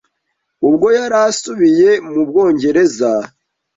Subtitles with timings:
[0.67, 3.11] Ubwo yari asubiye mu Bwongereza,